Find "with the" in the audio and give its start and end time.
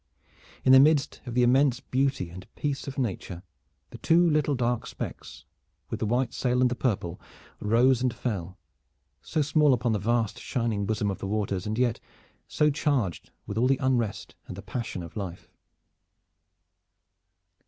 5.91-6.07